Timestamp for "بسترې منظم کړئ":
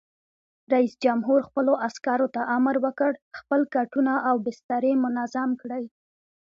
4.45-5.85